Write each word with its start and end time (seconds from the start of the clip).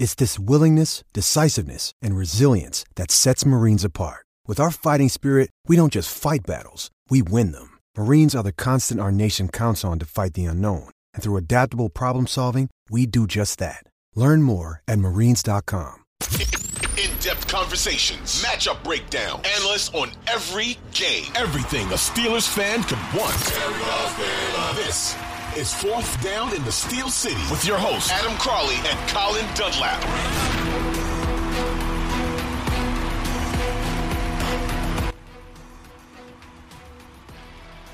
It's 0.00 0.14
this 0.14 0.38
willingness, 0.38 1.04
decisiveness, 1.12 1.92
and 2.00 2.16
resilience 2.16 2.86
that 2.94 3.10
sets 3.10 3.44
Marines 3.44 3.84
apart. 3.84 4.24
With 4.46 4.58
our 4.58 4.70
fighting 4.70 5.10
spirit, 5.10 5.50
we 5.66 5.76
don't 5.76 5.92
just 5.92 6.10
fight 6.10 6.40
battles, 6.46 6.90
we 7.10 7.20
win 7.20 7.52
them. 7.52 7.76
Marines 7.98 8.34
are 8.34 8.42
the 8.42 8.50
constant 8.50 8.98
our 8.98 9.12
nation 9.12 9.50
counts 9.50 9.84
on 9.84 9.98
to 9.98 10.06
fight 10.06 10.32
the 10.32 10.46
unknown. 10.46 10.88
And 11.12 11.22
through 11.22 11.36
adaptable 11.36 11.90
problem 11.90 12.26
solving, 12.26 12.70
we 12.88 13.04
do 13.04 13.26
just 13.26 13.58
that. 13.58 13.84
Learn 14.16 14.42
more 14.42 14.80
at 14.88 14.98
marines.com. 14.98 16.04
In-depth 16.96 17.46
conversations, 17.48 18.42
matchup 18.42 18.82
breakdown, 18.82 19.42
analysts 19.58 19.92
on 19.92 20.12
every 20.26 20.78
game, 20.94 21.30
everything 21.34 21.86
a 21.88 22.00
Steelers 22.00 22.48
fan 22.48 22.82
could 22.84 22.98
want. 23.14 23.36
Is 25.56 25.72
Fourth 25.74 26.22
Down 26.22 26.54
in 26.54 26.62
the 26.64 26.72
Steel 26.72 27.08
City 27.08 27.40
with 27.50 27.64
your 27.64 27.78
hosts 27.78 28.10
Adam 28.10 28.36
Crawley 28.38 28.76
and 28.88 29.08
Colin 29.08 29.44
Dunlap. 29.54 31.10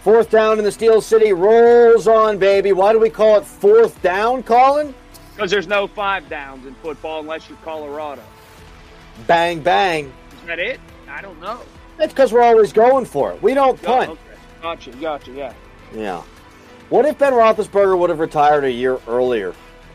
Fourth 0.03 0.31
down 0.31 0.59
in 0.59 0.65
the 0.65 0.71
Steel 0.71 1.01
City 1.01 1.33
rolls 1.33 2.07
on, 2.07 2.39
baby. 2.39 2.73
Why 2.73 2.93
do 2.93 3.01
we 3.01 3.11
call 3.11 3.39
it 3.39 3.45
fourth 3.45 4.01
down, 4.03 4.43
Colin? 4.45 4.95
Because 5.35 5.51
there's 5.51 5.67
no 5.67 5.87
five 5.89 6.29
downs 6.29 6.65
in 6.65 6.75
football 6.77 7.21
unless 7.21 7.49
you're 7.49 7.59
Colorado. 7.59 8.23
Bang, 9.27 9.61
bang. 9.61 10.13
Is 10.41 10.47
that 10.47 10.59
it? 10.61 10.79
I 11.09 11.21
don't 11.21 11.41
know. 11.41 11.61
That's 11.99 12.13
because 12.13 12.33
we're 12.33 12.43
always 12.43 12.73
going 12.73 13.05
for 13.05 13.33
it. 13.33 13.43
We 13.43 13.53
don't 13.55 13.79
Oh, 13.83 13.87
punt. 13.87 14.11
okay. 14.11 14.21
Gotcha, 14.63 14.91
gotcha, 14.93 15.33
yeah. 15.33 15.53
Yeah. 15.95 16.23
What 16.89 17.05
if 17.05 17.19
Ben 17.19 17.33
Roethlisberger 17.33 17.99
would 17.99 18.11
have 18.11 18.21
retired 18.21 18.65
a 18.65 18.71
year 18.71 18.99
earlier? 19.09 19.55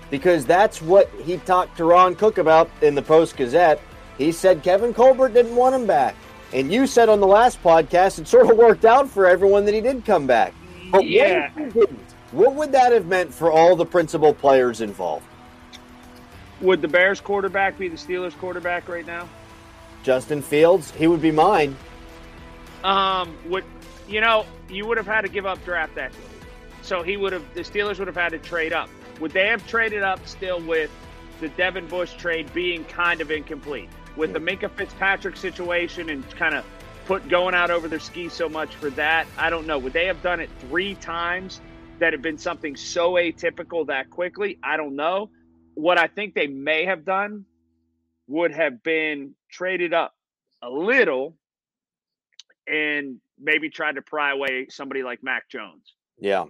Because 0.09 0.45
that's 0.45 0.81
what 0.81 1.09
he 1.23 1.37
talked 1.37 1.77
to 1.77 1.85
Ron 1.85 2.15
Cook 2.15 2.37
about 2.37 2.69
in 2.81 2.95
the 2.95 3.01
Post 3.01 3.37
Gazette. 3.37 3.79
He 4.17 4.31
said 4.31 4.61
Kevin 4.61 4.93
Colbert 4.93 5.29
didn't 5.29 5.55
want 5.55 5.73
him 5.73 5.87
back. 5.87 6.15
And 6.53 6.71
you 6.71 6.85
said 6.85 7.07
on 7.07 7.21
the 7.21 7.27
last 7.27 7.63
podcast 7.63 8.19
it 8.19 8.27
sort 8.27 8.49
of 8.51 8.57
worked 8.57 8.83
out 8.83 9.09
for 9.09 9.25
everyone 9.25 9.63
that 9.65 9.73
he 9.73 9.79
did 9.79 10.03
come 10.03 10.27
back. 10.27 10.53
But 10.91 11.05
Yeah. 11.07 11.49
what 11.53 11.63
if 11.67 11.73
he 11.73 11.79
didn't? 11.79 11.99
What 12.33 12.55
would 12.55 12.71
that 12.73 12.91
have 12.91 13.05
meant 13.07 13.33
for 13.33 13.51
all 13.51 13.75
the 13.77 13.85
principal 13.85 14.33
players 14.33 14.81
involved? 14.81 15.25
Would 16.59 16.81
the 16.81 16.87
Bears 16.89 17.21
quarterback 17.21 17.77
be 17.79 17.87
the 17.87 17.97
Steelers 17.97 18.37
quarterback 18.37 18.87
right 18.89 19.05
now? 19.05 19.27
Justin 20.03 20.41
Fields, 20.41 20.91
he 20.91 21.07
would 21.07 21.21
be 21.21 21.31
mine. 21.31 21.75
Um, 22.83 23.35
would 23.47 23.63
you 24.09 24.19
know 24.21 24.45
you 24.69 24.85
would 24.87 24.97
have 24.97 25.05
had 25.07 25.21
to 25.21 25.29
give 25.29 25.45
up 25.45 25.63
draft 25.63 25.97
equity, 25.97 26.23
so 26.81 27.03
he 27.03 27.17
would 27.17 27.33
have 27.33 27.53
the 27.53 27.61
Steelers 27.61 27.99
would 27.99 28.07
have 28.07 28.15
had 28.15 28.29
to 28.29 28.39
trade 28.39 28.73
up. 28.73 28.89
Would 29.19 29.31
they 29.31 29.47
have 29.47 29.65
traded 29.67 30.03
up 30.03 30.25
still 30.27 30.61
with 30.61 30.89
the 31.39 31.49
Devin 31.49 31.87
Bush 31.87 32.13
trade 32.13 32.51
being 32.53 32.83
kind 32.85 33.21
of 33.21 33.31
incomplete 33.31 33.89
with 34.15 34.33
the 34.33 34.39
Minkah 34.39 34.71
Fitzpatrick 34.71 35.37
situation 35.37 36.09
and 36.09 36.29
kind 36.31 36.55
of 36.55 36.65
put 37.05 37.27
going 37.29 37.55
out 37.55 37.71
over 37.71 37.87
their 37.87 37.99
skis 37.99 38.33
so 38.33 38.49
much 38.49 38.75
for 38.75 38.89
that? 38.91 39.27
I 39.37 39.49
don't 39.49 39.67
know. 39.67 39.77
Would 39.79 39.93
they 39.93 40.05
have 40.05 40.21
done 40.21 40.39
it 40.39 40.49
three 40.59 40.95
times 40.95 41.61
that 41.99 42.13
had 42.13 42.21
been 42.21 42.37
something 42.37 42.75
so 42.75 43.13
atypical 43.13 43.87
that 43.87 44.09
quickly? 44.09 44.59
I 44.63 44.77
don't 44.77 44.95
know. 44.95 45.29
What 45.73 45.97
I 45.97 46.07
think 46.07 46.33
they 46.33 46.47
may 46.47 46.85
have 46.85 47.05
done 47.05 47.45
would 48.27 48.53
have 48.53 48.83
been 48.83 49.35
traded 49.49 49.93
up 49.93 50.13
a 50.61 50.69
little 50.69 51.35
and 52.67 53.17
maybe 53.39 53.69
tried 53.69 53.95
to 53.95 54.01
pry 54.01 54.31
away 54.31 54.67
somebody 54.69 55.03
like 55.03 55.23
Mac 55.23 55.49
Jones. 55.49 55.95
Yeah. 56.19 56.45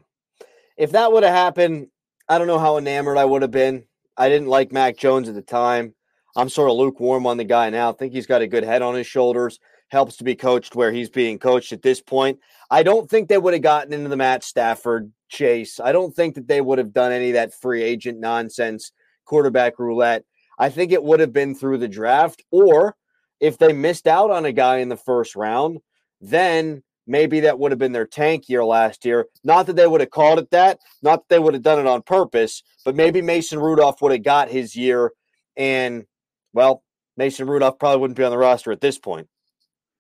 If 0.82 0.94
that 0.94 1.12
would 1.14 1.22
have 1.22 1.32
happened, 1.32 1.90
I 2.28 2.40
don't 2.40 2.48
know 2.48 2.58
how 2.58 2.80
enamored 2.80 3.20
I 3.20 3.24
would 3.24 3.44
have 3.44 3.52
been. 3.52 3.84
I 4.18 4.30
didn't 4.30 4.48
like 4.48 4.72
Mac 4.72 4.98
Jones 4.98 5.30
at 5.30 5.36
the 5.36 5.44
time. 5.44 5.94
I'm 6.36 6.50
sort 6.50 6.72
of 6.72 6.76
lukewarm 6.76 7.28
on 7.28 7.38
the 7.38 7.44
guy 7.44 7.70
now. 7.70 7.92
I 7.92 7.94
think 7.94 8.14
he's 8.14 8.26
got 8.26 8.42
a 8.42 8.48
good 8.48 8.64
head 8.64 8.82
on 8.82 8.96
his 8.96 9.06
shoulders. 9.06 9.60
Helps 9.90 10.18
to 10.18 10.24
be 10.24 10.34
coached 10.34 10.76
where 10.76 10.92
he's 10.92 11.12
being 11.12 11.38
coached 11.38 11.72
at 11.72 11.84
this 11.84 12.02
point. 12.02 12.40
I 12.72 12.82
don't 12.82 13.08
think 13.08 13.30
they 13.30 13.38
would 13.38 13.54
have 13.54 13.62
gotten 13.62 13.94
into 13.94 14.10
the 14.10 14.18
Matt 14.18 14.44
Stafford 14.44 15.12
chase. 15.30 15.80
I 15.80 15.92
don't 15.92 16.16
think 16.16 16.34
that 16.34 16.48
they 16.48 16.62
would 16.62 16.80
have 16.80 16.94
done 16.94 17.12
any 17.12 17.30
of 17.30 17.36
that 17.36 17.54
free 17.54 17.84
agent 17.84 18.20
nonsense, 18.20 18.92
quarterback 19.26 19.78
roulette. 19.78 20.26
I 20.58 20.72
think 20.72 20.92
it 20.92 21.04
would 21.04 21.20
have 21.20 21.32
been 21.32 21.54
through 21.54 21.78
the 21.78 21.88
draft, 21.88 22.44
or 22.50 22.96
if 23.40 23.60
they 23.60 23.72
missed 23.72 24.08
out 24.08 24.32
on 24.32 24.46
a 24.46 24.52
guy 24.52 24.78
in 24.78 24.90
the 24.90 24.98
first 24.98 25.36
round, 25.36 25.78
then 26.22 26.82
maybe 27.08 27.42
that 27.42 27.60
would 27.60 27.72
have 27.72 27.80
been 27.80 27.92
their 27.92 28.08
tank 28.08 28.50
year 28.50 28.64
last 28.64 29.06
year. 29.06 29.28
Not 29.44 29.66
that 29.68 29.76
they 29.76 29.88
would 29.88 30.02
have 30.02 30.12
called 30.12 30.40
it 30.40 30.52
that, 30.52 30.80
not 31.02 31.20
that 31.20 31.30
they 31.30 31.40
would 31.40 31.54
have 31.54 31.64
done 31.64 31.80
it 31.80 31.88
on 31.88 32.02
purpose, 32.02 32.64
but 32.86 32.96
maybe 32.96 33.22
Mason 33.22 33.60
Rudolph 33.60 34.02
would 34.02 34.12
have 34.12 34.24
got 34.24 34.50
his 34.50 34.76
year. 34.76 35.12
And, 35.58 36.06
well, 36.54 36.84
Mason 37.18 37.48
Rudolph 37.48 37.80
probably 37.80 38.02
wouldn't 38.02 38.18
be 38.18 38.24
on 38.24 38.32
the 38.32 38.38
roster 38.38 38.72
at 38.72 38.82
this 38.82 38.98
point. 38.98 39.28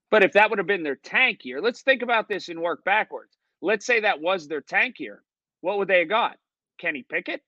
But 0.10 0.24
if 0.24 0.34
that 0.34 0.50
would 0.50 0.60
have 0.60 0.68
been 0.68 0.84
their 0.84 0.96
tank 0.96 1.46
year, 1.46 1.62
let's 1.62 1.82
think 1.82 2.02
about 2.02 2.28
this 2.28 2.50
and 2.50 2.62
work 2.62 2.84
backwards. 2.84 3.38
Let's 3.62 3.86
say 3.86 4.02
that 4.02 4.22
was 4.22 4.48
their 4.48 4.62
tank 4.62 5.00
year. 5.00 5.24
What 5.62 5.78
would 5.78 5.88
they 5.88 6.00
have 6.00 6.10
got? 6.10 6.38
Kenny 6.80 7.04
Pickett? 7.04 7.42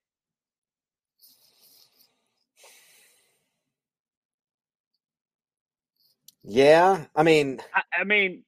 Yeah. 6.43 7.05
I 7.15 7.23
mean, 7.23 7.61
I, 7.73 8.01
I 8.01 8.03
mean, 8.03 8.43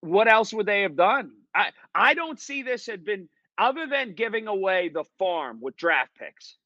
what 0.00 0.28
else 0.28 0.52
would 0.52 0.66
they 0.66 0.82
have 0.82 0.96
done? 0.96 1.32
I, 1.54 1.70
I 1.94 2.14
don't 2.14 2.38
see 2.38 2.62
this 2.62 2.86
had 2.86 3.04
been 3.04 3.28
other 3.56 3.86
than 3.86 4.14
giving 4.14 4.46
away 4.46 4.88
the 4.88 5.04
farm 5.18 5.58
with 5.60 5.76
draft 5.76 6.10
picks. 6.18 6.56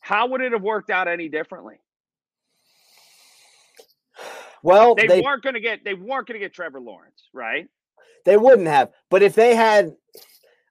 How 0.00 0.28
would 0.28 0.40
it 0.40 0.52
have 0.52 0.62
worked 0.62 0.90
out 0.90 1.08
any 1.08 1.28
differently? 1.28 1.76
well, 4.62 4.94
They, 4.94 5.06
they, 5.06 5.20
weren't 5.20 5.42
going 5.42 5.54
to 5.54 5.60
get 5.60 5.84
they 5.84 5.94
weren't 5.94 6.26
going 6.26 6.38
to 6.38 6.44
get 6.44 6.54
Trevor 6.54 6.80
Lawrence, 6.80 7.28
right? 7.32 7.68
they 8.24 8.36
wouldn't 8.36 8.68
have. 8.68 8.90
But 9.10 9.22
if 9.22 9.34
they 9.34 9.54
had, 9.54 9.94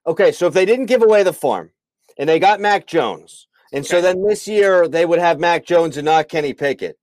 okay, 0.06 0.32
so 0.32 0.46
if 0.46 0.54
they 0.54 0.66
didn't 0.66 0.86
give 0.86 1.02
away 1.02 1.22
the 1.22 1.32
farm 1.32 1.70
and 2.18 2.28
they 2.28 2.38
got 2.38 2.60
Mac 2.60 2.86
Jones, 2.86 3.46
and 3.72 3.84
so 3.84 4.00
then 4.00 4.22
this 4.22 4.46
year 4.46 4.86
they 4.86 5.04
would 5.04 5.18
have 5.18 5.40
Mac 5.40 5.64
Jones 5.64 5.96
and 5.96 6.04
not 6.04 6.28
Kenny 6.28 6.52
Pickett. 6.52 6.98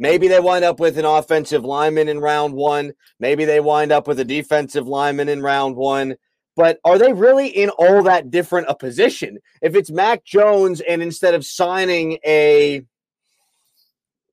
Maybe 0.00 0.28
they 0.28 0.40
wind 0.40 0.64
up 0.64 0.80
with 0.80 0.96
an 0.96 1.04
offensive 1.04 1.62
lineman 1.62 2.08
in 2.08 2.20
round 2.20 2.54
one. 2.54 2.94
Maybe 3.20 3.44
they 3.44 3.60
wind 3.60 3.92
up 3.92 4.08
with 4.08 4.18
a 4.18 4.24
defensive 4.24 4.88
lineman 4.88 5.28
in 5.28 5.42
round 5.42 5.76
one. 5.76 6.16
But 6.56 6.80
are 6.86 6.96
they 6.96 7.12
really 7.12 7.48
in 7.48 7.68
all 7.68 8.02
that 8.04 8.30
different 8.30 8.68
a 8.70 8.74
position? 8.74 9.38
If 9.60 9.76
it's 9.76 9.90
Mac 9.90 10.24
Jones 10.24 10.80
and 10.80 11.02
instead 11.02 11.34
of 11.34 11.44
signing 11.44 12.18
a 12.26 12.82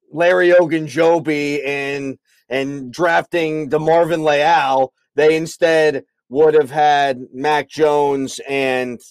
Larry 0.10 0.52
Ogunjobi 0.52 1.68
and 1.68 2.18
and 2.48 2.90
drafting 2.92 3.70
DeMarvin 3.70 4.24
Leal, 4.24 4.94
they 5.16 5.36
instead 5.36 6.06
would 6.30 6.54
have 6.54 6.72
had 6.72 7.28
Mac 7.34 7.68
Jones 7.68 8.40
and 8.48 9.02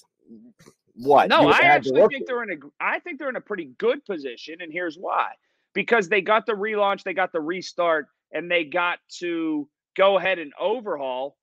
what? 0.95 1.29
No, 1.29 1.49
I 1.49 1.57
have 1.57 1.63
had 1.63 1.85
the 1.85 2.03
actually 2.03 2.09
think 2.09 2.27
they're 2.27 2.43
in 2.43 2.51
a. 2.51 2.57
I 2.81 2.99
think 3.01 3.19
they're 3.19 3.29
in 3.29 3.37
a 3.37 3.43
pretty 3.43 3.73
good 3.77 4.07
position, 4.07 4.63
and 4.63 4.73
here's 4.73 4.97
why: 4.97 5.33
because 5.77 6.09
they 6.09 6.23
got 6.23 6.47
the 6.47 6.55
relaunch, 6.55 7.03
they 7.03 7.13
got 7.13 7.33
the 7.33 7.41
restart, 7.41 8.07
and 8.33 8.51
they 8.51 8.65
got 8.65 8.99
to 9.19 9.69
go 9.95 10.17
ahead 10.17 10.39
and 10.39 10.53
overhaul. 10.59 11.37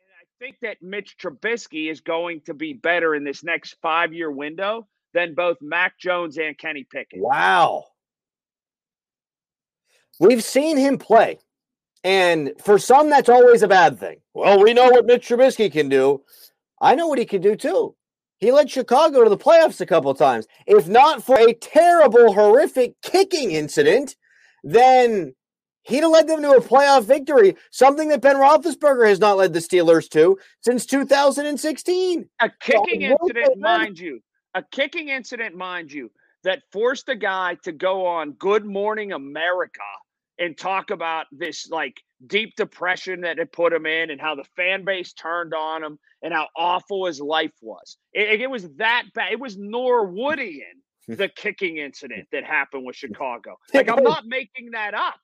And 0.00 0.08
I 0.18 0.44
think 0.44 0.56
that 0.62 0.78
Mitch 0.80 1.16
Trubisky 1.18 1.90
is 1.90 2.00
going 2.00 2.40
to 2.46 2.54
be 2.54 2.72
better 2.72 3.14
in 3.14 3.22
this 3.22 3.44
next 3.44 3.76
five-year 3.82 4.30
window 4.30 4.88
than 5.12 5.34
both 5.34 5.58
Mac 5.60 5.98
Jones 5.98 6.38
and 6.38 6.56
Kenny 6.56 6.84
Pickett. 6.90 7.20
Wow. 7.20 7.84
We've 10.18 10.42
seen 10.42 10.78
him 10.78 10.96
play. 10.96 11.38
And 12.02 12.52
for 12.64 12.78
some, 12.78 13.10
that's 13.10 13.28
always 13.28 13.62
a 13.62 13.68
bad 13.68 14.00
thing. 14.00 14.20
Well, 14.32 14.62
we 14.62 14.72
know 14.72 14.88
what 14.88 15.04
Mitch 15.04 15.28
Trubisky 15.28 15.70
can 15.70 15.90
do. 15.90 16.22
I 16.80 16.94
know 16.94 17.08
what 17.08 17.18
he 17.18 17.26
can 17.26 17.42
do 17.42 17.56
too. 17.56 17.94
He 18.38 18.52
led 18.52 18.70
Chicago 18.70 19.24
to 19.24 19.30
the 19.30 19.38
playoffs 19.38 19.80
a 19.80 19.86
couple 19.86 20.10
of 20.10 20.18
times. 20.18 20.46
If 20.66 20.88
not 20.88 21.22
for 21.22 21.38
a 21.38 21.54
terrible, 21.54 22.32
horrific 22.34 22.94
kicking 23.02 23.52
incident, 23.52 24.14
then 24.62 25.34
he'd 25.82 26.02
have 26.02 26.10
led 26.10 26.28
them 26.28 26.42
to 26.42 26.50
a 26.50 26.60
playoff 26.60 27.04
victory, 27.04 27.56
something 27.70 28.08
that 28.08 28.20
Ben 28.20 28.36
Roethlisberger 28.36 29.08
has 29.08 29.20
not 29.20 29.36
led 29.38 29.52
the 29.52 29.60
Steelers 29.60 30.08
to 30.10 30.36
since 30.60 30.84
2016. 30.84 32.28
A 32.40 32.50
kicking 32.60 33.04
at 33.04 33.16
incident, 33.22 33.58
mind 33.58 33.98
you, 33.98 34.20
a 34.54 34.62
kicking 34.70 35.08
incident, 35.08 35.54
mind 35.56 35.90
you. 35.92 36.10
that 36.44 36.62
forced 36.72 37.08
a 37.08 37.16
guy 37.16 37.56
to 37.64 37.72
go 37.72 38.06
on 38.06 38.32
Good 38.32 38.64
Morning 38.64 39.12
America 39.12 39.80
and 40.38 40.56
talk 40.56 40.90
about 40.90 41.26
this 41.32 41.68
like 41.70 42.00
deep 42.24 42.54
depression 42.56 43.22
that 43.22 43.38
it 43.38 43.52
put 43.52 43.72
him 43.72 43.86
in 43.86 44.10
and 44.10 44.20
how 44.20 44.34
the 44.34 44.44
fan 44.56 44.84
base 44.84 45.12
turned 45.12 45.52
on 45.54 45.82
him 45.82 45.98
and 46.22 46.32
how 46.32 46.46
awful 46.56 47.06
his 47.06 47.20
life 47.20 47.52
was. 47.60 47.96
It, 48.12 48.40
it 48.40 48.50
was 48.50 48.68
that 48.76 49.04
bad. 49.14 49.32
It 49.32 49.40
was 49.40 49.56
Norwoodian, 49.56 50.80
the 51.08 51.28
kicking 51.28 51.78
incident 51.78 52.28
that 52.32 52.44
happened 52.44 52.84
with 52.84 52.96
Chicago. 52.96 53.56
Like 53.74 53.90
I'm 53.90 54.02
not 54.02 54.26
making 54.26 54.70
that 54.72 54.94
up. 54.94 55.20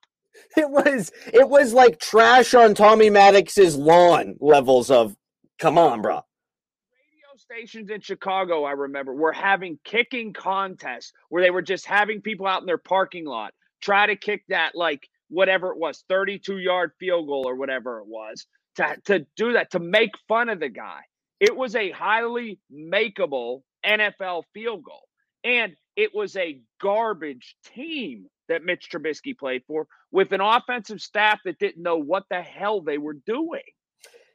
It 0.57 0.71
was 0.71 1.13
it 1.33 1.49
was 1.49 1.75
like 1.75 2.01
trash 2.01 2.55
on 2.55 2.75
Tommy 2.75 3.11
Maddox's 3.11 3.77
lawn 3.77 4.37
levels 4.41 4.91
of 4.91 5.15
come 5.59 5.77
on, 5.77 6.01
bro. 6.01 6.15
Radio 6.15 7.37
stations 7.37 7.91
in 7.91 8.01
Chicago, 8.01 8.65
I 8.65 8.73
remember, 8.73 9.15
were 9.15 9.33
having 9.33 9.79
kicking 9.85 10.33
contests 10.33 11.13
where 11.29 11.43
they 11.43 11.51
were 11.51 11.61
just 11.61 11.85
having 11.85 12.23
people 12.23 12.47
out 12.47 12.63
in 12.63 12.67
their 12.67 12.79
parking 12.79 13.27
lot 13.27 13.53
try 13.83 14.07
to 14.07 14.17
kick 14.17 14.45
that 14.49 14.75
like 14.75 15.07
whatever 15.33 15.73
it 15.73 15.79
was, 15.79 16.05
32 16.09 16.59
yard 16.59 16.93
field 17.01 17.27
goal 17.27 17.49
or 17.49 17.57
whatever 17.57 17.99
it 17.99 18.07
was, 18.07 18.47
to, 18.77 18.97
to 19.07 19.27
do 19.37 19.55
that, 19.55 19.71
to 19.73 19.81
make 19.81 20.11
fun 20.29 20.49
of 20.49 20.61
the 20.61 20.69
guy. 20.69 21.01
It 21.41 21.57
was 21.57 21.75
a 21.75 21.91
highly 21.91 22.61
makeable 22.73 23.63
NFL 23.85 24.45
field 24.55 24.85
goal. 24.85 25.03
And 25.45 25.75
it 25.97 26.15
was 26.15 26.37
a 26.37 26.61
garbage 26.81 27.57
team 27.75 28.27
that 28.49 28.65
Mitch 28.65 28.89
Trubisky 28.91 29.37
played 29.37 29.63
for 29.67 29.87
with 30.11 30.33
an 30.33 30.41
offensive 30.41 31.01
staff 31.01 31.41
that 31.45 31.59
didn't 31.59 31.83
know 31.83 31.97
what 31.97 32.25
the 32.31 32.41
hell 32.41 32.81
they 32.81 32.99
were 32.99 33.17
doing. 33.27 33.63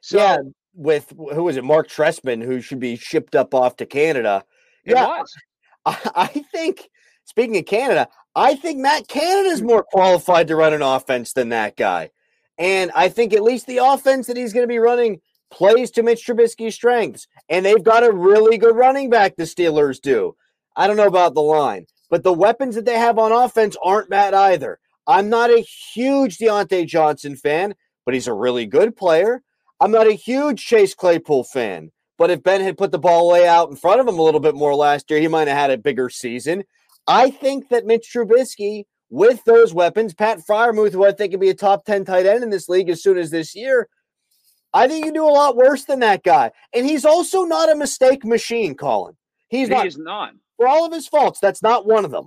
So, 0.00 0.18
yeah, 0.18 0.38
with 0.74 1.12
who 1.16 1.44
was 1.44 1.56
it, 1.56 1.64
Mark 1.64 1.88
Trestman, 1.88 2.44
who 2.44 2.60
should 2.60 2.80
be 2.80 2.96
shipped 2.96 3.34
up 3.34 3.54
off 3.54 3.76
to 3.76 3.86
Canada. 3.86 4.44
yeah, 4.84 5.06
was. 5.06 5.32
I, 5.86 6.10
I 6.14 6.26
think 6.52 6.88
speaking 7.28 7.58
of 7.58 7.66
Canada, 7.66 8.08
I 8.34 8.54
think 8.54 8.78
Matt 8.78 9.06
Canada 9.06 9.50
is 9.50 9.60
more 9.60 9.82
qualified 9.82 10.48
to 10.48 10.56
run 10.56 10.72
an 10.72 10.82
offense 10.82 11.34
than 11.34 11.50
that 11.50 11.76
guy. 11.76 12.10
And 12.56 12.90
I 12.94 13.10
think 13.10 13.34
at 13.34 13.42
least 13.42 13.66
the 13.66 13.78
offense 13.78 14.26
that 14.26 14.36
he's 14.36 14.52
going 14.52 14.64
to 14.64 14.68
be 14.68 14.78
running 14.78 15.20
plays 15.50 15.90
to 15.92 16.02
Mitch 16.02 16.26
Trubisky's 16.26 16.74
strengths. 16.74 17.28
And 17.48 17.64
they've 17.64 17.82
got 17.82 18.02
a 18.02 18.12
really 18.12 18.56
good 18.56 18.74
running 18.74 19.10
back, 19.10 19.36
the 19.36 19.44
Steelers 19.44 20.00
do. 20.00 20.34
I 20.74 20.86
don't 20.86 20.96
know 20.96 21.06
about 21.06 21.34
the 21.34 21.42
line, 21.42 21.86
but 22.08 22.22
the 22.22 22.32
weapons 22.32 22.74
that 22.74 22.86
they 22.86 22.98
have 22.98 23.18
on 23.18 23.30
offense 23.30 23.76
aren't 23.82 24.10
bad 24.10 24.32
either. 24.32 24.78
I'm 25.06 25.28
not 25.28 25.50
a 25.50 25.60
huge 25.60 26.38
Diontae 26.38 26.86
Johnson 26.86 27.36
fan, 27.36 27.74
but 28.04 28.14
he's 28.14 28.26
a 28.26 28.32
really 28.32 28.66
good 28.66 28.96
player. 28.96 29.42
I'm 29.80 29.90
not 29.90 30.06
a 30.06 30.12
huge 30.12 30.64
Chase 30.64 30.94
Claypool 30.94 31.44
fan, 31.44 31.92
but 32.16 32.30
if 32.30 32.42
Ben 32.42 32.60
had 32.60 32.78
put 32.78 32.90
the 32.90 32.98
ball 32.98 33.28
way 33.28 33.46
out 33.46 33.70
in 33.70 33.76
front 33.76 34.00
of 34.00 34.08
him 34.08 34.18
a 34.18 34.22
little 34.22 34.40
bit 34.40 34.54
more 34.54 34.74
last 34.74 35.10
year, 35.10 35.20
he 35.20 35.28
might 35.28 35.48
have 35.48 35.56
had 35.56 35.70
a 35.70 35.78
bigger 35.78 36.08
season. 36.10 36.64
I 37.08 37.30
think 37.30 37.70
that 37.70 37.86
Mitch 37.86 38.10
Trubisky, 38.14 38.84
with 39.10 39.42
those 39.44 39.72
weapons, 39.72 40.12
Pat 40.12 40.40
Freiermuth, 40.48 40.92
who 40.92 41.04
I 41.06 41.12
think 41.12 41.32
could 41.32 41.40
be 41.40 41.48
a 41.48 41.54
top 41.54 41.86
10 41.86 42.04
tight 42.04 42.26
end 42.26 42.44
in 42.44 42.50
this 42.50 42.68
league 42.68 42.90
as 42.90 43.02
soon 43.02 43.16
as 43.16 43.30
this 43.30 43.56
year, 43.56 43.88
I 44.74 44.86
think 44.86 45.06
you 45.06 45.12
do 45.12 45.24
a 45.24 45.26
lot 45.26 45.56
worse 45.56 45.84
than 45.84 46.00
that 46.00 46.22
guy. 46.22 46.52
And 46.74 46.84
he's 46.84 47.06
also 47.06 47.44
not 47.44 47.72
a 47.72 47.74
mistake 47.74 48.24
machine, 48.24 48.74
Colin. 48.74 49.16
He's 49.48 49.68
he 49.68 49.74
not. 49.74 49.86
Is 49.86 49.96
not. 49.96 50.34
For 50.58 50.68
all 50.68 50.84
of 50.84 50.92
his 50.92 51.08
faults, 51.08 51.40
that's 51.40 51.62
not 51.62 51.86
one 51.86 52.04
of 52.04 52.10
them. 52.10 52.26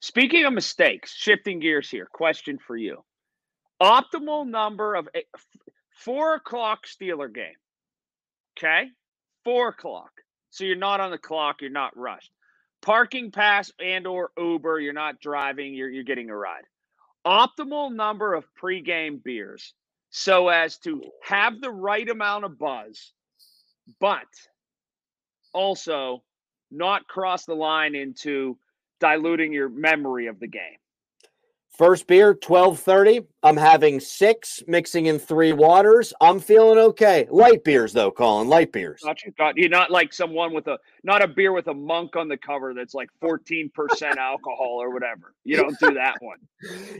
Speaking 0.00 0.46
of 0.46 0.54
mistakes, 0.54 1.14
shifting 1.14 1.60
gears 1.60 1.90
here, 1.90 2.06
question 2.10 2.58
for 2.58 2.76
you. 2.76 3.04
Optimal 3.82 4.46
number 4.46 4.94
of 4.94 5.08
eight, 5.14 5.26
four 5.90 6.34
o'clock 6.34 6.86
Steeler 6.86 7.32
game. 7.32 7.54
Okay. 8.58 8.88
Four 9.44 9.68
o'clock. 9.68 10.10
So 10.50 10.64
you're 10.64 10.76
not 10.76 11.00
on 11.00 11.10
the 11.10 11.18
clock, 11.18 11.60
you're 11.60 11.70
not 11.70 11.96
rushed. 11.96 12.30
Parking 12.82 13.30
pass 13.30 13.70
and 13.78 14.06
or 14.06 14.30
Uber, 14.38 14.80
you're 14.80 14.92
not 14.92 15.20
driving, 15.20 15.74
you're 15.74 15.90
you're 15.90 16.04
getting 16.04 16.30
a 16.30 16.36
ride. 16.36 16.64
Optimal 17.26 17.94
number 17.94 18.34
of 18.34 18.44
pregame 18.60 19.22
beers 19.22 19.74
so 20.10 20.48
as 20.48 20.78
to 20.78 21.02
have 21.22 21.60
the 21.60 21.70
right 21.70 22.08
amount 22.08 22.44
of 22.44 22.58
buzz, 22.58 23.12
but 24.00 24.26
also 25.52 26.22
not 26.70 27.06
cross 27.06 27.44
the 27.44 27.54
line 27.54 27.94
into 27.94 28.56
diluting 29.00 29.52
your 29.52 29.68
memory 29.68 30.26
of 30.26 30.38
the 30.38 30.46
game. 30.46 30.76
First 31.80 32.06
beer, 32.08 32.32
1230. 32.32 33.26
I'm 33.42 33.56
having 33.56 34.00
six, 34.00 34.62
mixing 34.66 35.06
in 35.06 35.18
three 35.18 35.54
waters. 35.54 36.12
I'm 36.20 36.38
feeling 36.38 36.78
okay. 36.78 37.26
Light 37.30 37.64
beers, 37.64 37.94
though, 37.94 38.10
Colin. 38.10 38.48
Light 38.48 38.70
beers. 38.70 39.00
Not 39.02 39.24
you 39.24 39.32
got 39.38 39.56
you're 39.56 39.70
not 39.70 39.90
like 39.90 40.12
someone 40.12 40.52
with 40.52 40.66
a 40.66 40.78
not 41.04 41.22
a 41.22 41.26
beer 41.26 41.52
with 41.52 41.68
a 41.68 41.72
monk 41.72 42.16
on 42.16 42.28
the 42.28 42.36
cover 42.36 42.74
that's 42.74 42.92
like 42.92 43.08
14% 43.22 43.70
alcohol 44.18 44.76
or 44.78 44.90
whatever. 44.90 45.34
You 45.44 45.56
don't 45.56 45.78
do 45.80 45.94
that 45.94 46.16
one. 46.20 46.36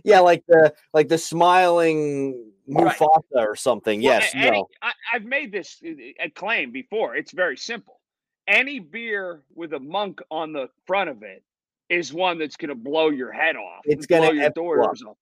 Yeah, 0.03 0.21
like 0.21 0.45
the 0.49 0.73
like 0.95 1.09
the 1.09 1.19
smiling 1.19 2.51
Mufasa 2.67 3.21
right. 3.35 3.49
or 3.49 3.57
something. 3.57 4.01
Well, 4.01 4.21
yes. 4.21 4.31
Any, 4.33 4.51
no. 4.53 4.69
I, 4.81 4.93
I've 5.13 5.25
made 5.25 5.53
this 5.53 5.83
uh, 5.85 5.91
a 6.21 6.31
claim 6.31 6.73
before. 6.73 7.17
It's 7.17 7.33
very 7.33 7.59
simple. 7.59 8.01
Any 8.49 8.79
beer 8.79 9.43
with 9.55 9.75
a 9.75 9.79
monk 9.79 10.23
on 10.31 10.55
the 10.55 10.69
front 10.87 11.11
of 11.11 11.23
it 11.23 11.43
is 11.91 12.13
one 12.13 12.39
that's 12.39 12.57
going 12.57 12.71
to 12.71 12.75
blow 12.75 13.11
your 13.11 13.33
head 13.33 13.57
off. 13.57 13.83
It's 13.85 14.07
going 14.07 14.23
to 14.23 14.29
blow 14.31 14.41
your 14.41 14.51
doors 14.51 15.03
off. 15.03 15.17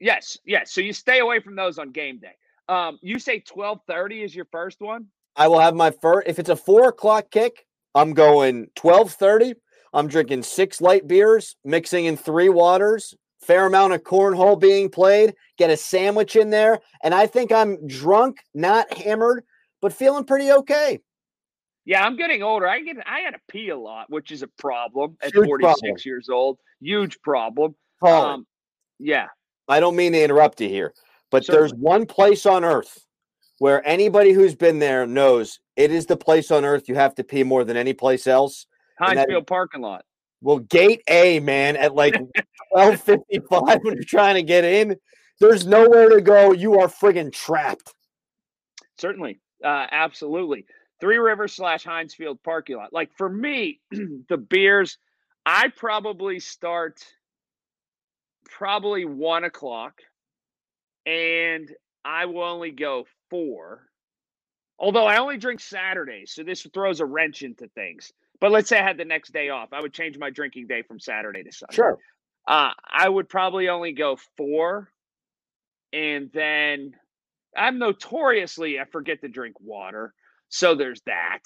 Yes, 0.00 0.38
yes. 0.44 0.72
So 0.72 0.80
you 0.80 0.92
stay 0.92 1.20
away 1.20 1.40
from 1.40 1.54
those 1.54 1.78
on 1.78 1.92
game 1.92 2.18
day. 2.18 2.32
Um, 2.68 2.98
you 3.02 3.18
say 3.18 3.40
twelve 3.40 3.80
thirty 3.86 4.22
is 4.22 4.34
your 4.34 4.46
first 4.50 4.80
one. 4.80 5.06
I 5.36 5.46
will 5.48 5.60
have 5.60 5.74
my 5.74 5.90
first. 5.90 6.26
If 6.26 6.38
it's 6.38 6.48
a 6.48 6.56
four 6.56 6.88
o'clock 6.88 7.30
kick, 7.30 7.66
I'm 7.94 8.14
going 8.14 8.68
twelve 8.74 9.12
thirty. 9.12 9.54
I'm 9.92 10.08
drinking 10.08 10.44
six 10.44 10.80
light 10.80 11.06
beers, 11.06 11.56
mixing 11.64 12.06
in 12.06 12.16
three 12.16 12.48
waters, 12.48 13.14
fair 13.40 13.66
amount 13.66 13.92
of 13.92 14.02
cornhole 14.02 14.58
being 14.58 14.88
played, 14.88 15.34
get 15.58 15.70
a 15.70 15.76
sandwich 15.76 16.36
in 16.36 16.50
there, 16.50 16.78
and 17.02 17.12
I 17.12 17.26
think 17.26 17.50
I'm 17.50 17.86
drunk, 17.86 18.38
not 18.54 18.92
hammered, 18.96 19.44
but 19.82 19.92
feeling 19.92 20.24
pretty 20.24 20.52
okay. 20.52 21.00
Yeah, 21.84 22.04
I'm 22.04 22.16
getting 22.16 22.42
older. 22.42 22.68
I 22.68 22.80
get 22.80 22.96
I 23.06 23.20
had 23.20 23.32
to 23.32 23.40
pee 23.48 23.70
a 23.70 23.76
lot, 23.76 24.10
which 24.10 24.30
is 24.30 24.42
a 24.42 24.48
problem 24.58 25.16
at 25.22 25.34
Huge 25.34 25.46
46 25.46 25.80
problem. 25.80 25.96
years 26.04 26.28
old. 26.28 26.58
Huge 26.80 27.20
problem. 27.22 27.74
Um, 28.02 28.46
yeah. 28.98 29.26
I 29.68 29.80
don't 29.80 29.96
mean 29.96 30.12
to 30.12 30.22
interrupt 30.22 30.60
you 30.60 30.68
here, 30.68 30.92
but 31.30 31.44
Certainly. 31.44 31.60
there's 31.60 31.74
one 31.74 32.06
place 32.06 32.46
on 32.46 32.64
earth 32.64 33.04
where 33.58 33.86
anybody 33.86 34.32
who's 34.32 34.54
been 34.54 34.78
there 34.78 35.06
knows 35.06 35.60
it 35.76 35.90
is 35.90 36.06
the 36.06 36.16
place 36.16 36.50
on 36.50 36.64
earth 36.64 36.88
you 36.88 36.94
have 36.94 37.14
to 37.14 37.24
pee 37.24 37.42
more 37.42 37.64
than 37.64 37.76
any 37.76 37.92
place 37.92 38.26
else. 38.26 38.66
Heinz 38.98 39.24
Field 39.26 39.46
parking 39.46 39.80
lot. 39.80 40.04
Well, 40.42 40.58
gate 40.58 41.02
A, 41.08 41.40
man, 41.40 41.76
at 41.76 41.94
like 41.94 42.14
1255 42.70 43.80
when 43.82 43.94
you're 43.94 44.04
trying 44.04 44.36
to 44.36 44.42
get 44.42 44.64
in, 44.64 44.96
there's 45.38 45.66
nowhere 45.66 46.08
to 46.08 46.20
go. 46.20 46.52
You 46.52 46.80
are 46.80 46.88
friggin' 46.88 47.32
trapped. 47.32 47.94
Certainly. 48.98 49.40
Uh, 49.62 49.86
absolutely. 49.90 50.66
Three 51.00 51.18
Rivers 51.18 51.54
slash 51.54 51.84
Heinz 51.84 52.14
Field 52.14 52.42
parking 52.42 52.76
lot. 52.76 52.92
Like 52.92 53.12
for 53.16 53.28
me, 53.28 53.80
the 53.90 54.36
beers, 54.36 54.98
I 55.46 55.68
probably 55.68 56.40
start 56.40 57.02
probably 58.44 59.04
one 59.04 59.44
o'clock 59.44 60.00
and 61.06 61.70
I 62.04 62.26
will 62.26 62.42
only 62.42 62.70
go 62.70 63.06
four. 63.28 63.86
Although 64.78 65.06
I 65.06 65.18
only 65.18 65.36
drink 65.36 65.60
Saturdays, 65.60 66.32
so 66.32 66.42
this 66.42 66.66
throws 66.72 67.00
a 67.00 67.04
wrench 67.04 67.42
into 67.42 67.68
things. 67.68 68.12
But 68.40 68.50
let's 68.50 68.68
say 68.68 68.78
I 68.78 68.82
had 68.82 68.96
the 68.96 69.04
next 69.04 69.32
day 69.32 69.50
off, 69.50 69.72
I 69.72 69.80
would 69.80 69.92
change 69.92 70.16
my 70.16 70.30
drinking 70.30 70.66
day 70.66 70.82
from 70.82 70.98
Saturday 70.98 71.42
to 71.42 71.52
Sunday. 71.52 71.74
Sure. 71.74 71.98
Uh, 72.48 72.70
I 72.90 73.08
would 73.08 73.28
probably 73.28 73.68
only 73.68 73.92
go 73.92 74.16
four, 74.38 74.90
and 75.92 76.30
then 76.32 76.94
I'm 77.54 77.78
notoriously 77.78 78.80
I 78.80 78.84
forget 78.84 79.20
to 79.20 79.28
drink 79.28 79.56
water. 79.60 80.14
So 80.50 80.74
there's 80.74 81.00
that. 81.06 81.40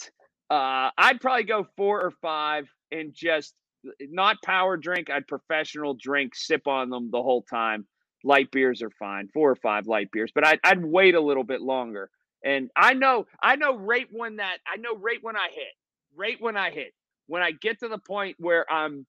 Uh, 0.50 0.90
I'd 0.98 1.20
probably 1.20 1.44
go 1.44 1.66
four 1.76 2.02
or 2.02 2.10
five 2.10 2.68
and 2.90 3.14
just 3.14 3.54
not 4.00 4.42
power 4.42 4.76
drink. 4.76 5.10
I'd 5.10 5.28
professional 5.28 5.94
drink, 5.94 6.34
sip 6.34 6.66
on 6.66 6.90
them 6.90 7.10
the 7.12 7.22
whole 7.22 7.42
time. 7.42 7.86
Light 8.24 8.50
beers 8.50 8.82
are 8.82 8.90
fine, 8.90 9.28
four 9.32 9.50
or 9.50 9.56
five 9.56 9.86
light 9.86 10.10
beers, 10.12 10.32
but 10.34 10.46
I'd, 10.46 10.60
I'd 10.64 10.84
wait 10.84 11.14
a 11.14 11.20
little 11.20 11.44
bit 11.44 11.62
longer. 11.62 12.10
And 12.44 12.70
I 12.76 12.94
know, 12.94 13.26
I 13.42 13.56
know 13.56 13.76
right 13.76 14.08
when 14.10 14.36
that, 14.36 14.58
I 14.66 14.76
know 14.78 14.96
right 14.96 15.18
when 15.22 15.36
I 15.36 15.48
hit, 15.52 15.74
right 16.16 16.36
when 16.40 16.56
I 16.56 16.70
hit, 16.70 16.94
when 17.26 17.42
I 17.42 17.52
get 17.52 17.80
to 17.80 17.88
the 17.88 17.98
point 17.98 18.36
where 18.40 18.70
I'm 18.70 19.06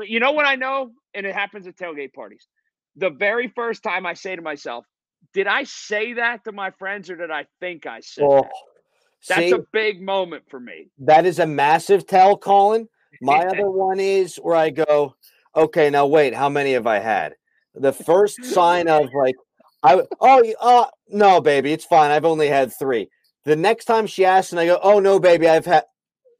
You 0.00 0.20
know 0.20 0.32
what 0.32 0.46
I 0.46 0.56
know, 0.56 0.92
and 1.14 1.26
it 1.26 1.34
happens 1.34 1.66
at 1.66 1.76
tailgate 1.76 2.12
parties. 2.14 2.46
The 2.96 3.10
very 3.10 3.48
first 3.48 3.82
time 3.82 4.06
I 4.06 4.14
say 4.14 4.36
to 4.36 4.42
myself, 4.42 4.86
"Did 5.34 5.46
I 5.46 5.64
say 5.64 6.14
that 6.14 6.44
to 6.44 6.52
my 6.52 6.72
friends, 6.72 7.10
or 7.10 7.16
did 7.16 7.30
I 7.30 7.46
think 7.60 7.86
I 7.86 8.00
said 8.00 8.24
Oh, 8.24 8.42
that?" 8.42 8.52
That's 9.28 9.40
see, 9.40 9.50
a 9.52 9.58
big 9.72 10.02
moment 10.02 10.44
for 10.48 10.60
me. 10.60 10.88
that 10.98 11.24
is 11.26 11.38
a 11.38 11.46
massive 11.46 12.06
tell, 12.06 12.36
Colin. 12.36 12.88
My 13.20 13.38
other 13.50 13.70
one 13.70 14.00
is 14.00 14.36
where 14.36 14.56
I 14.56 14.70
go, 14.70 15.14
okay, 15.56 15.88
now 15.90 16.06
wait, 16.06 16.34
how 16.34 16.48
many 16.48 16.72
have 16.72 16.86
I 16.86 16.98
had? 16.98 17.34
The 17.74 17.92
first 17.92 18.44
sign 18.44 18.88
of 18.88 19.08
like, 19.14 19.34
I 19.82 20.02
oh 20.20 20.54
uh 20.60 20.86
no, 21.08 21.40
baby, 21.40 21.72
it's 21.72 21.84
fine. 21.84 22.10
I've 22.10 22.24
only 22.24 22.48
had 22.48 22.72
three. 22.72 23.08
The 23.44 23.56
next 23.56 23.84
time 23.84 24.06
she 24.06 24.24
asks, 24.24 24.52
and 24.52 24.60
I 24.60 24.66
go, 24.66 24.78
oh 24.82 25.00
no, 25.00 25.18
baby, 25.18 25.48
I've 25.48 25.66
had. 25.66 25.84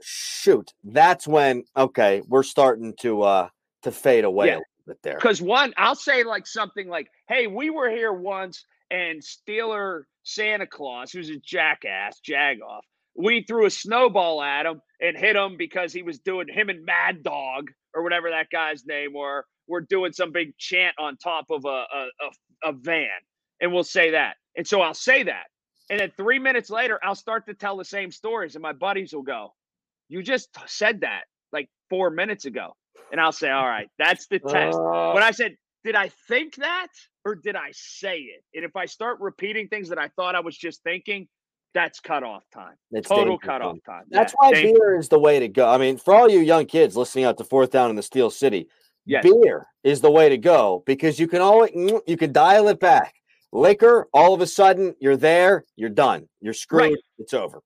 Shoot, 0.00 0.74
that's 0.84 1.26
when 1.26 1.64
okay, 1.76 2.22
we're 2.28 2.42
starting 2.42 2.94
to 3.00 3.22
uh 3.22 3.48
to 3.82 3.90
fade 3.92 4.24
away 4.24 4.46
Yeah. 4.48 4.52
a 4.52 4.56
little 4.56 4.64
bit 4.86 4.98
there. 5.02 5.14
Because 5.16 5.40
one, 5.40 5.72
I'll 5.76 5.94
say 5.94 6.24
like 6.24 6.46
something 6.46 6.88
like, 6.88 7.08
"Hey, 7.28 7.46
we 7.46 7.70
were 7.70 7.88
here 7.88 8.12
once, 8.12 8.64
and 8.90 9.22
Steeler 9.22 10.02
Santa 10.22 10.66
Claus, 10.66 11.12
who's 11.12 11.30
a 11.30 11.36
jackass, 11.36 12.20
jagoff, 12.20 12.82
we 13.16 13.44
threw 13.46 13.66
a 13.66 13.70
snowball 13.70 14.42
at 14.42 14.66
him 14.66 14.80
and 15.00 15.16
hit 15.16 15.36
him 15.36 15.56
because 15.56 15.92
he 15.92 16.02
was 16.02 16.18
doing 16.18 16.48
him 16.48 16.68
and 16.68 16.84
Mad 16.84 17.22
Dog 17.22 17.70
or 17.94 18.02
whatever 18.02 18.30
that 18.30 18.50
guy's 18.50 18.84
name 18.84 19.12
were. 19.14 19.46
We're 19.68 19.80
doing 19.82 20.12
some 20.12 20.32
big 20.32 20.56
chant 20.58 20.94
on 20.98 21.16
top 21.16 21.46
of 21.50 21.64
a 21.64 21.68
a, 21.68 22.06
a, 22.66 22.70
a 22.70 22.72
van, 22.72 23.08
and 23.60 23.72
we'll 23.72 23.84
say 23.84 24.10
that. 24.10 24.36
And 24.56 24.66
so 24.66 24.80
I'll 24.82 24.94
say 24.94 25.22
that, 25.22 25.44
and 25.88 26.00
then 26.00 26.12
three 26.16 26.38
minutes 26.38 26.70
later, 26.70 26.98
I'll 27.02 27.14
start 27.14 27.46
to 27.46 27.54
tell 27.54 27.76
the 27.76 27.84
same 27.84 28.10
stories, 28.10 28.56
and 28.56 28.62
my 28.62 28.72
buddies 28.72 29.14
will 29.14 29.22
go, 29.22 29.54
"You 30.08 30.22
just 30.22 30.50
said 30.66 31.00
that 31.00 31.22
like 31.52 31.70
four 31.88 32.10
minutes 32.10 32.44
ago," 32.44 32.76
and 33.10 33.20
I'll 33.20 33.32
say, 33.32 33.50
"All 33.50 33.66
right, 33.66 33.88
that's 33.98 34.26
the 34.26 34.38
test." 34.38 34.76
Uh, 34.76 35.12
when 35.12 35.22
I 35.22 35.30
said, 35.30 35.56
"Did 35.84 35.94
I 35.94 36.08
think 36.28 36.56
that 36.56 36.88
or 37.24 37.34
did 37.34 37.56
I 37.56 37.70
say 37.72 38.18
it?" 38.18 38.42
And 38.54 38.64
if 38.64 38.74
I 38.76 38.86
start 38.86 39.20
repeating 39.20 39.68
things 39.68 39.88
that 39.90 39.98
I 39.98 40.08
thought 40.08 40.34
I 40.34 40.40
was 40.40 40.56
just 40.56 40.82
thinking, 40.82 41.28
that's 41.74 41.98
cutoff 42.00 42.44
time. 42.52 42.76
It's 42.92 43.08
Total 43.08 43.24
dangerous, 43.36 43.46
cutoff 43.46 43.76
time. 43.84 44.04
That's 44.08 44.32
Yeah, 44.32 44.48
why 44.48 44.52
thank- 44.54 44.76
beer 44.76 44.96
is 44.96 45.08
the 45.08 45.18
way 45.18 45.40
to 45.40 45.48
go. 45.48 45.68
I 45.68 45.76
mean, 45.78 45.96
for 45.96 46.14
all 46.14 46.28
you 46.30 46.38
young 46.40 46.66
kids 46.66 46.96
listening 46.96 47.24
out 47.24 47.36
to 47.38 47.44
fourth 47.44 47.70
down 47.70 47.90
in 47.90 47.96
the 47.96 48.02
Steel 48.02 48.30
City, 48.30 48.68
Yes. 49.06 49.24
beer 49.24 49.66
is 49.82 50.00
the 50.00 50.10
way 50.10 50.28
to 50.28 50.38
go 50.38 50.82
because 50.86 51.18
you 51.18 51.26
can 51.28 51.40
always 51.42 51.72
you 52.06 52.16
can 52.16 52.32
dial 52.32 52.68
it 52.68 52.78
back. 52.80 53.14
Liquor, 53.52 54.08
all 54.12 54.34
of 54.34 54.40
a 54.40 54.46
sudden, 54.46 54.94
you're 55.00 55.16
there, 55.16 55.64
you're 55.76 55.88
done, 55.90 56.28
you're 56.40 56.54
screwed, 56.54 56.82
Right. 56.82 56.96
it's 57.18 57.34
over. 57.34 57.60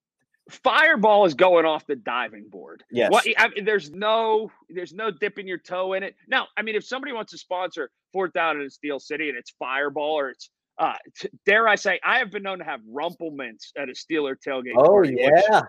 Fireball 0.50 1.26
is 1.26 1.34
going 1.34 1.66
off 1.66 1.86
the 1.86 1.96
diving 1.96 2.48
board. 2.48 2.82
Yes. 2.90 3.10
What 3.12 3.26
I 3.36 3.48
mean, 3.48 3.64
there's 3.64 3.90
no 3.90 4.50
there's 4.70 4.94
no 4.94 5.10
dipping 5.10 5.46
your 5.46 5.58
toe 5.58 5.92
in 5.92 6.02
it. 6.02 6.14
Now, 6.28 6.46
I 6.56 6.62
mean, 6.62 6.74
if 6.74 6.84
somebody 6.84 7.12
wants 7.12 7.32
to 7.32 7.38
sponsor 7.38 7.90
fourth 8.12 8.32
down 8.32 8.60
in 8.60 8.70
Steel 8.70 8.98
City 8.98 9.28
and 9.28 9.36
it's 9.38 9.52
Fireball 9.58 10.18
or 10.18 10.30
it's 10.30 10.50
uh 10.78 10.94
t- 11.20 11.28
dare 11.44 11.68
I 11.68 11.74
say, 11.74 12.00
I 12.04 12.18
have 12.18 12.30
been 12.30 12.42
known 12.42 12.58
to 12.58 12.64
have 12.64 12.80
Rumple 12.90 13.30
Minze 13.30 13.72
at 13.76 13.88
a 13.88 13.92
Steeler 13.92 14.36
tailgate. 14.36 14.72
Oh 14.76 14.84
party, 14.86 15.16
which- 15.16 15.44
yeah, 15.50 15.62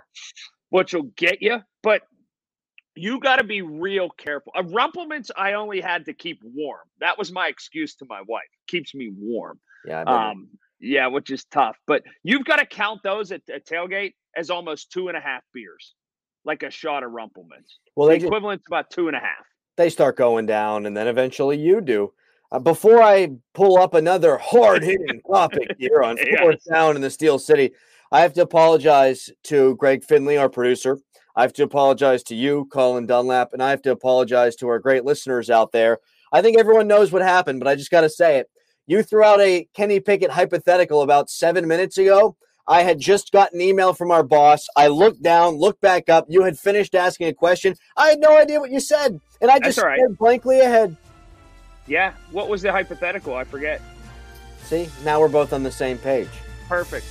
which 0.69 0.93
will 0.93 1.11
get 1.17 1.41
you. 1.41 1.59
But 1.83 2.03
you 2.95 3.19
got 3.19 3.37
to 3.37 3.43
be 3.45 3.61
real 3.61 4.09
careful. 4.09 4.51
A 4.55 4.63
Rumple 4.63 5.05
Minze 5.07 5.31
I 5.35 5.53
only 5.53 5.81
had 5.81 6.05
to 6.05 6.13
keep 6.13 6.39
warm. 6.43 6.79
That 6.99 7.17
was 7.17 7.31
my 7.31 7.47
excuse 7.47 7.95
to 7.95 8.05
my 8.09 8.21
wife. 8.27 8.43
Keeps 8.67 8.93
me 8.95 9.09
warm. 9.13 9.59
yeah. 9.85 10.03
I. 10.05 10.31
Um, 10.31 10.49
yeah, 10.79 11.07
which 11.07 11.29
is 11.31 11.43
tough. 11.45 11.77
But 11.87 12.03
you've 12.23 12.45
got 12.45 12.57
to 12.57 12.65
count 12.65 13.01
those 13.03 13.31
at, 13.31 13.41
at 13.53 13.65
tailgate 13.65 14.13
as 14.35 14.49
almost 14.49 14.91
two 14.91 15.07
and 15.07 15.17
a 15.17 15.21
half 15.21 15.41
beers, 15.53 15.95
like 16.45 16.63
a 16.63 16.69
shot 16.71 17.03
of 17.03 17.11
Rumple 17.11 17.45
Minze. 17.49 17.79
well, 17.95 18.07
The 18.07 18.13
they 18.13 18.17
just, 18.19 18.27
equivalent 18.27 18.61
to 18.63 18.69
about 18.69 18.89
two 18.89 19.07
and 19.07 19.15
a 19.17 19.19
half. 19.19 19.45
they 19.77 19.89
start 19.89 20.15
going 20.17 20.45
down, 20.45 20.85
and 20.85 20.95
then 20.95 21.07
eventually 21.07 21.57
you 21.57 21.81
do. 21.81 22.13
Uh, 22.51 22.59
before 22.59 23.01
I 23.03 23.29
pull 23.53 23.77
up 23.77 23.93
another 23.93 24.37
hard 24.37 24.83
hitting 24.83 25.21
topic 25.31 25.69
here 25.77 26.01
on 26.01 26.17
Yes. 26.17 26.39
fourth 26.39 26.63
down 26.71 26.95
in 26.95 27.01
the 27.01 27.09
Steel 27.11 27.37
City, 27.39 27.71
I 28.11 28.21
have 28.21 28.33
to 28.33 28.41
apologize 28.41 29.29
to 29.43 29.75
Greg 29.75 30.03
Finley, 30.03 30.37
our 30.37 30.49
producer. 30.49 30.97
I 31.35 31.43
have 31.43 31.53
to 31.53 31.63
apologize 31.63 32.23
to 32.23 32.35
you, 32.35 32.67
Colin 32.71 33.05
Dunlap, 33.05 33.53
and 33.53 33.61
I 33.61 33.69
have 33.69 33.83
to 33.83 33.91
apologize 33.91 34.55
to 34.57 34.67
our 34.67 34.79
great 34.79 35.05
listeners 35.05 35.49
out 35.51 35.71
there. 35.71 35.99
I 36.33 36.41
think 36.41 36.57
everyone 36.57 36.87
knows 36.87 37.11
what 37.11 37.21
happened, 37.21 37.59
but 37.59 37.67
I 37.67 37.75
just 37.75 37.91
got 37.91 38.01
to 38.01 38.09
say 38.09 38.37
it. 38.39 38.49
You 38.89 39.03
threw 39.03 39.23
out 39.23 39.39
a 39.39 39.67
Kenny 39.75 39.99
Pickett 39.99 40.31
hypothetical 40.31 41.03
about 41.03 41.29
seven 41.29 41.67
minutes 41.67 41.99
ago. 41.99 42.35
I 42.67 42.81
had 42.81 42.99
just 42.99 43.31
gotten 43.31 43.61
an 43.61 43.67
email 43.67 43.93
from 43.93 44.09
our 44.09 44.23
boss. 44.23 44.65
I 44.75 44.87
looked 44.87 45.21
down, 45.21 45.57
looked 45.57 45.79
back 45.79 46.09
up. 46.09 46.25
You 46.27 46.41
had 46.41 46.57
finished 46.57 46.95
asking 46.95 47.27
a 47.27 47.33
question. 47.35 47.75
I 47.95 48.07
had 48.09 48.19
no 48.19 48.35
idea 48.35 48.59
what 48.59 48.71
you 48.71 48.79
said, 48.79 49.21
and 49.41 49.51
I 49.51 49.59
That's 49.59 49.75
just 49.75 49.85
right. 49.85 49.95
stared 49.99 50.17
blankly 50.17 50.61
ahead. 50.61 50.97
Yeah. 51.85 52.13
What 52.31 52.49
was 52.49 52.63
the 52.63 52.71
hypothetical? 52.71 53.35
I 53.35 53.43
forget. 53.43 53.79
See, 54.63 54.89
now 55.05 55.19
we're 55.19 55.27
both 55.27 55.53
on 55.53 55.61
the 55.61 55.71
same 55.71 55.99
page. 55.99 56.29
Perfect. 56.67 57.05